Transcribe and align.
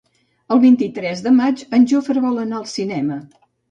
El 0.55 0.61
vint-i-tres 0.63 1.23
de 1.27 1.35
maig 1.43 1.63
en 1.81 1.87
Jofre 1.95 2.27
vol 2.29 2.45
anar 2.49 2.63
al 2.65 2.71
cinema. 2.77 3.25